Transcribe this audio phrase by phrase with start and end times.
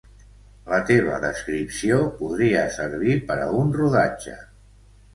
[0.71, 4.39] La teva descripció podria servir per a un rodatge.